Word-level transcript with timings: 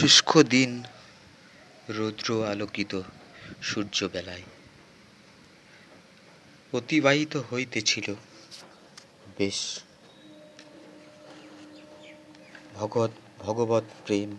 শুষ্ক 0.00 0.42
দিন 0.42 0.82
রৌদ্র 1.88 2.48
আলোকিত 2.48 3.00
সূর্যবেলায়। 3.62 4.42
অতিবাহিত 6.72 7.36
হইতেছিল। 7.36 8.14
বেশ। 9.38 9.80
ভগৎ 12.74 13.10
ভগবত 13.38 13.84
প্রেম। 14.04 14.38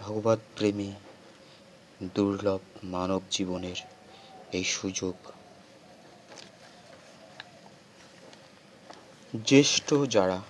ভগবত 0.00 0.38
প্রেমী, 0.56 0.92
দুর্লভ 2.02 2.60
মানব 2.84 3.22
জীবনের 3.30 3.76
এই 4.52 4.64
সুযোগ। 4.64 5.14
জ্যেষ্ঠ 9.44 9.94
যারা 9.94 10.42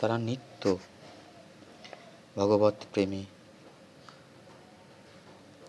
তারা 0.00 0.18
নিত্য 0.18 0.62
ভগবত 2.36 2.76
প্রেমে 2.92 3.22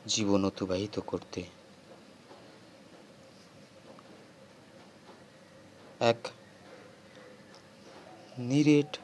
জীবন 0.07 0.45
অতিবাহিত 0.45 0.99
করতে। 1.07 1.43
এক 5.99 6.21
নিরেট 8.39 8.97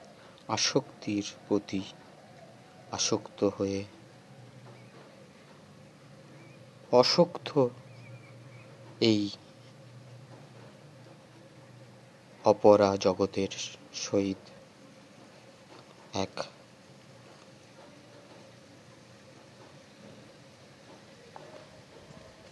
আসক্তির 0.47 1.25
প্রতি 1.47 1.81
আসক্ত 2.91 3.39
হয়ে 3.57 3.83
অশক্ত 6.91 7.67
এই 9.01 9.29
অপরা 12.43 12.97
জগতের 12.97 13.51
সহিত 13.93 14.54
এক। 16.15 16.35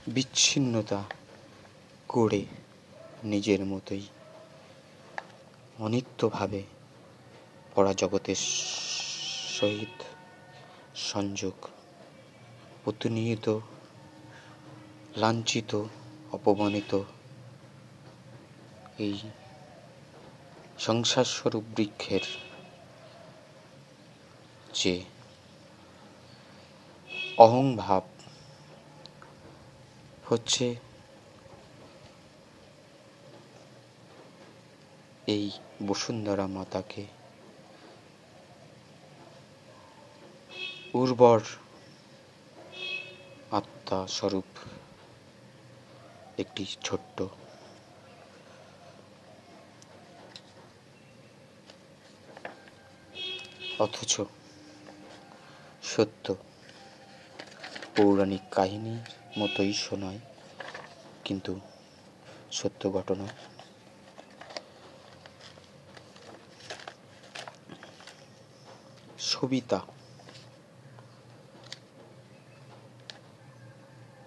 বিচ্ছিন্নতা 0.08 1.03
করে 2.09 2.42
নিজের 3.23 3.66
মতোই 3.66 4.05
অনিত্যভাবে 5.80 6.64
পরাজগতের 7.75 8.39
সহিত 9.59 9.95
সংযোগ 10.95 11.53
প্রতিনিয়ত 12.83 13.48
লাঞ্ছিত, 15.16 15.72
অপমানিত 16.31 16.92
এই 18.98 19.16
সংসার 20.80 21.25
স্বরূপ 21.25 21.64
বৃক্ষের 21.75 22.52
যে 24.73 24.95
অহংভাব 27.38 28.03
হচ্ছে 30.23 30.65
এই 35.27 35.45
বসুন্ধরা 35.88 36.45
মাতাকে 36.47 37.03
উর্বর 40.93 41.41
আত্মা 43.52 43.99
স্বরূপ 44.08 44.49
একটি 46.37 46.63
ছোট্ট 46.83 47.17
অথচ 53.80 54.13
সত্য। 55.95 56.36
পৌরাণিক 57.95 58.42
কাহিনীর 58.52 59.39
মতোই 59.39 59.73
শোনায়, 59.73 60.20
কিন্তু 61.23 61.59
সত্য 62.52 62.92
ঘটনা। 62.92 63.27
সবিতা। 69.20 69.80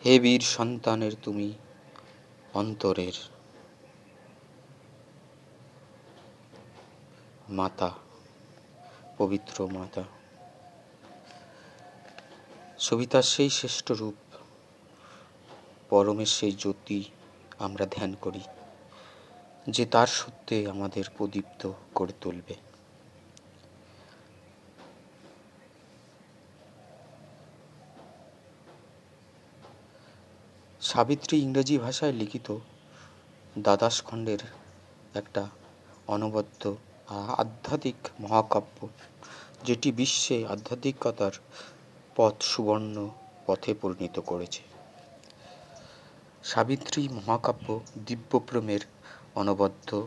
হে 0.04 0.20
বীর 0.20 0.40
সন্তানের 0.40 1.12
তুমি 1.22 1.52
অন্তরের 2.54 3.16
মাতা, 7.48 7.90
পবিত্র 9.18 9.66
মাতা। 9.66 10.04
সবিতার 12.86 13.26
সেই 13.34 13.50
শ্রেষ্ঠ 13.50 13.86
রূপ, 13.92 14.18
পরমের 15.90 16.30
সেই 16.36 16.52
জ্যোতি 16.52 16.98
আমরা 17.58 17.84
ধ্যান 17.86 18.10
করি, 18.20 18.42
যে 19.68 19.84
তার 19.86 20.08
সত্যে 20.20 20.56
আমাদের 20.70 21.04
প্রদীপ্ত 21.16 21.62
করে 21.94 22.14
তুলবে। 22.20 22.54
সাবিত্রী 30.80 31.36
ইংরেজি 31.38 31.76
ভাষায় 31.78 32.12
লিখিত 32.12 32.48
দ্বাদশ 33.58 33.96
খণ্ডের 34.02 34.42
একটা 35.14 35.42
অনবদ্য 36.08 36.62
আধ্যাত্মিক 37.42 37.98
মহাকাব্য, 38.20 38.78
যেটি 39.64 39.88
বিশ্বে 39.92 40.36
আধ্যাত্মিকতার 40.48 41.34
পথ 42.16 42.42
সুবর্ণ 42.42 43.10
পথে 43.46 43.74
পরিণত 43.74 44.20
করেছে। 44.20 44.62
সাবিত্রী 46.44 47.08
মহাকাব্য 47.08 47.80
দিব্যপ্রেমের 48.06 48.80
অনবদ্য 49.34 50.06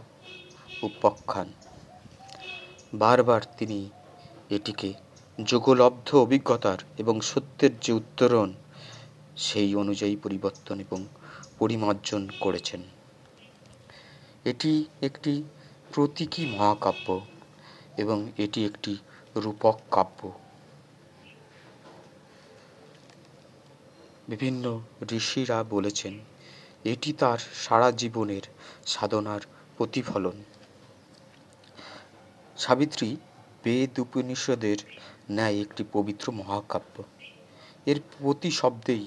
উপাখ্যান। 0.81 1.53
বারবার 2.93 3.41
তিনি 3.57 3.89
এটিকে 4.49 4.93
যোগলব্ধ 5.43 6.15
অভিজ্ঞতার 6.15 6.77
এবং 6.97 7.21
সত্যের 7.21 7.79
যে 7.79 7.93
উত্তরণ, 7.93 8.53
সেই 9.37 9.75
অনুযায়ী 9.75 10.15
পরিবর্তন 10.15 10.79
এবং 10.79 11.05
পরিমার্জন 11.59 12.29
করেছেন। 12.39 12.81
এটি 14.45 14.85
একটি 15.01 15.43
প্রতীকী 15.93 16.45
মহাকাব্য 16.45 17.21
এবং 17.97 18.31
এটি 18.37 18.65
একটি 18.65 18.97
রূপক 19.35 19.79
কাব্য। 19.91 20.31
বিভিন্ন 24.29 24.65
ঋষিরা 25.11 25.63
বলেছেন, 25.63 26.13
এটি 26.83 27.13
তার 27.13 27.39
সারা 27.53 27.91
জীবনের 27.91 28.41
সাধনার 28.85 29.39
প্রতিফলন। 29.77 30.37
সাবিত্রী 32.57 33.17
বেদ 33.63 33.99
উপনিষদের 33.99 34.77
ন্যায় 35.31 35.61
একটি 35.61 35.83
পবিত্র 35.93 36.31
মহাকাব্য। 36.31 37.03
এর 37.85 37.99
প্রতি 38.17 38.51
শব্দেই 38.51 39.05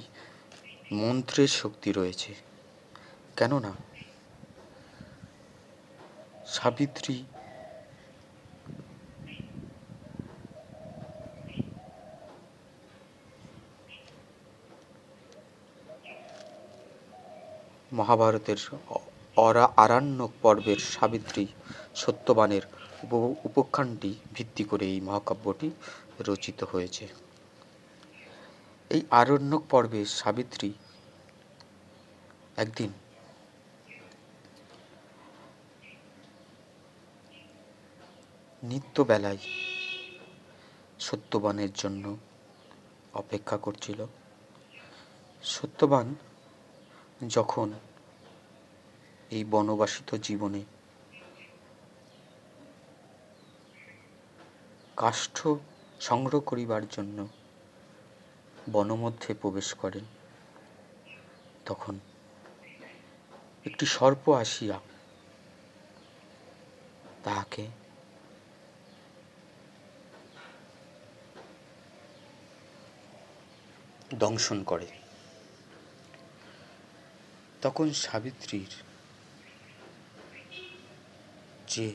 মন্ত্রের 0.92 1.48
শক্তি 1.48 1.92
রয়েছে। 1.92 2.34
কেননা, 3.36 3.72
সাবিত্রী 6.46 7.24
মহাভারতের 18.12 18.60
অরা 19.36 19.64
আরাণ্যক 19.76 20.32
পর্বের 20.42 20.80
সাবিত্রী 20.94 21.44
সত্যবানের 21.94 22.64
উপ 23.04 23.12
উপখ্যানটি 23.44 24.10
ভিত্তি 24.34 24.64
করে 24.64 24.84
এই 24.86 25.00
মহাকাব্যটি 25.00 25.68
রচিত 26.28 26.58
হয়েছে। 26.64 27.04
এই 28.90 29.02
আরণ্যক 29.10 29.62
পর্বে 29.70 30.00
সাবিত্রী 30.20 30.70
একদিন 32.56 32.90
নিত্যবেলায় 38.62 39.42
সত্যবানের 41.00 41.72
জন্য 41.74 42.04
অপেক্ষা 43.14 43.56
করছিল। 43.56 44.00
সত্যবান 45.44 46.06
যখন 47.36 47.68
এই 49.32 49.44
বনবাসিত 49.44 50.14
জীবনে। 50.14 50.64
কাষ্ঠ 54.96 55.48
সংগ্রহ 56.00 56.40
করিবার 56.40 56.82
জন্য 56.88 57.28
বনমধ্যে 58.70 59.34
প্রবেশ 59.34 59.74
করেন। 59.74 60.04
তখন 61.66 61.98
একটি 63.66 63.86
সর্প 63.86 64.24
আসিয়া 64.34 64.80
তাহাকে 67.24 67.66
দংশন 74.14 74.64
করে। 74.64 74.86
তখন 77.62 77.86
সাবিত্রীর 77.92 78.91
যে 81.72 81.86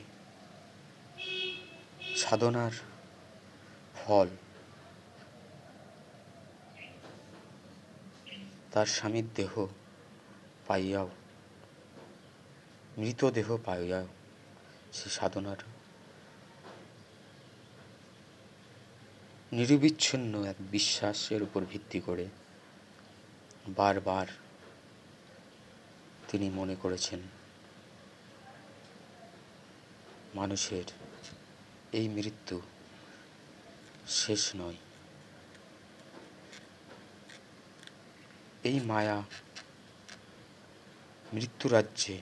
সাধনার 2.16 2.74
ফল 3.94 4.28
তার 8.72 8.88
স্বামীর 8.88 9.26
দেহ 9.34 9.52
পাইয়াও 10.66 11.08
মৃতদেহ 12.98 13.48
পাইয়াও 13.64 14.06
সে 14.92 15.08
সাধনার 15.08 15.60
নিরবিচ্ছিন্ন 19.52 20.32
এক 20.44 20.58
বিশ্বাসের 20.70 21.40
উপর 21.42 21.60
ভিত্তি 21.64 21.98
করে 22.00 22.26
বারবার 23.76 24.26
তিনি 26.28 26.46
মনে 26.50 26.74
করেছেন 26.76 27.20
মানুষের 30.38 30.84
এই 31.92 32.08
মৃত্যু 32.08 32.60
শেষ 34.08 34.56
নয়। 34.56 34.74
এই 38.64 38.80
মায়া 38.80 39.22
মৃত্যু 41.34 41.68
রাজ্যে 41.68 42.20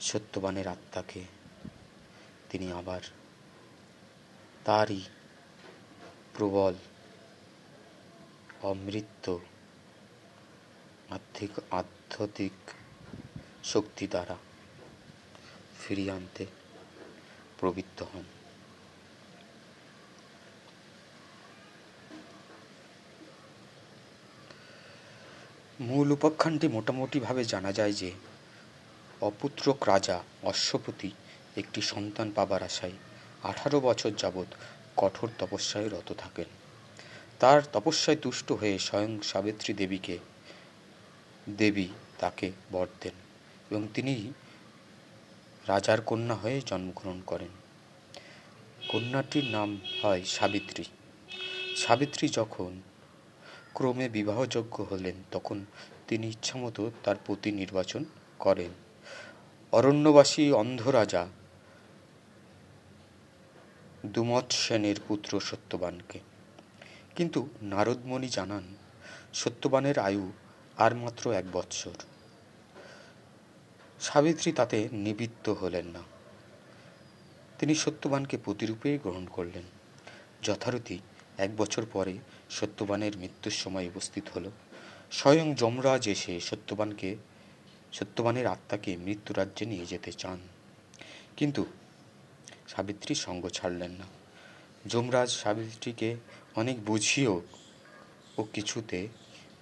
সত্যবানের 0.00 0.68
আত্মাকে 0.68 1.24
তিনি 2.50 2.72
আবার 2.72 3.00
তারই 4.64 5.02
প্রবল 6.34 6.74
আর্থিক 11.10 11.50
আধ্যাত্মিক 11.70 12.70
শক্তি 13.64 14.06
দ্বারা 14.06 14.36
ফিরিয়ে 15.88 16.12
আনতে 16.12 16.46
প্রবৃত্ত 17.60 18.02
হন। 18.02 18.24
মূল 25.80 26.12
উপাখ্যানটি 26.12 26.68
মোটামুটিভাবে 26.68 27.44
জানা 27.44 27.72
যায় 27.72 27.92
যে, 27.92 28.10
অপুত্রক 29.20 29.88
রাজা 29.88 30.22
অশ্বপতি 30.42 31.10
একটি 31.56 31.80
সন্তান 31.82 32.30
পাবার 32.30 32.62
আশায় 32.62 32.96
আঠারো 33.42 33.80
বছর 33.80 34.10
যাবৎ 34.18 34.46
কঠোর 34.96 35.28
তপস্যায় 35.38 35.88
রত 35.88 36.08
থাকেন। 36.18 36.48
তার 37.40 37.60
তপস্যায় 37.72 38.16
তুষ্ট 38.16 38.52
হয়ে 38.52 38.78
স্বয়ং 38.78 39.12
সাবিত্রী 39.22 39.74
দেবীকে, 39.74 40.18
দেবী 41.56 41.88
তাকে 42.18 42.46
বর 42.72 42.86
দেন 43.00 43.16
এবং 43.70 43.88
তিনি 43.94 44.14
রাজার 45.68 46.00
কন্যা 46.00 46.34
হয়ে 46.34 46.60
জন্মগ্রহণ 46.66 47.20
করেন। 47.26 47.48
কন্যাটির 48.88 49.44
নাম 49.44 49.80
হয় 50.02 50.24
সাবিত্রী। 50.24 50.84
সাবিত্রী 51.76 52.28
যখন 52.28 52.80
ক্রমে 53.74 54.08
বিবাহযোগ্য 54.08 54.82
হলেন, 54.82 55.14
তখন 55.30 55.64
তিনি 56.08 56.28
ইচ্ছামতো 56.28 56.90
তার 57.04 57.16
পতি 57.26 57.52
নির্বাচন 57.52 58.04
করেন। 58.38 58.70
অরণ্যবাসী 59.72 60.50
অন্ধ 60.50 60.88
রাজা 60.88 61.26
দুমত 64.06 64.52
সেনের 64.52 64.96
পুত্র 65.08 65.40
সত্যবানকে। 65.40 66.20
কিন্তু 67.16 67.48
নারদমণি 67.62 68.28
জানান, 68.28 68.76
সত্যবানের 69.34 69.98
আয়ু 69.98 70.32
আর 70.76 70.94
মাত্র 70.94 71.32
এক 71.32 71.44
বৎসর। 71.52 72.15
সাবিত্রী 74.00 74.52
তাতে 74.52 74.88
নিবৃত্ত 74.92 75.48
হলেন 75.48 75.86
না। 75.86 76.02
তিনি 77.58 77.74
সত্যবানকে 77.74 78.36
প্রতিরূপে 78.36 78.98
গ্রহণ 79.02 79.26
করলেন। 79.26 79.62
যথারীতি 80.42 80.98
এক 81.38 81.56
বছর 81.56 81.86
পরে 81.92 82.18
সত্যবানের 82.50 83.16
মৃত্যুর 83.16 83.52
সময় 83.52 83.86
উপস্থিত 83.86 84.24
হল। 84.36 84.50
স্বয়ং 85.12 85.54
যমরাজ 85.54 86.08
এসে 86.08 86.40
সত্যবানকে, 86.40 87.16
সত্যবানের 87.92 88.46
আত্মাকে 88.46 88.96
মৃত্যুরাজ্যে 88.96 89.66
নিয়ে 89.66 89.86
যেতে 89.86 90.12
চান। 90.12 90.40
কিন্তু 91.36 91.66
সাবিত্রী 92.68 93.14
সঙ্গ 93.14 93.48
ছাড়লেন 93.48 93.90
না। 93.90 94.04
যমরাজ 94.86 95.30
সাবিত্রীকে 95.30 96.16
অনেক 96.54 96.84
বুঝিয়েও 96.84 97.42
ও 98.38 98.42
কিছুতে 98.42 99.08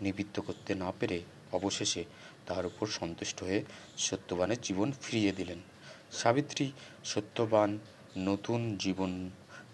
নিবৃত্ত 0.00 0.40
করতে 0.40 0.74
না 0.74 0.92
পেরে 1.00 1.22
অবশেষে 1.58 2.02
তার 2.46 2.64
উপর 2.66 2.86
সন্তুষ্ট 3.00 3.38
হয়ে 3.42 3.60
সত্যবানের 3.98 4.60
জীবন 4.62 4.88
ফিরিয়ে 5.02 5.32
দিলেন। 5.32 5.60
সাবিত্রী 6.12 6.66
সত্যবান 7.04 7.70
নতুন 8.28 8.60
জীবন 8.78 9.12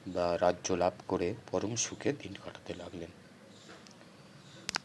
বা 0.06 0.26
রাজ্য 0.40 0.68
লাভ 0.82 0.94
করে 1.08 1.28
পরম 1.50 1.72
সুখে 1.76 2.10
দিন 2.12 2.32
কাটাতে 2.44 2.72
লাগলেন। 2.74 3.10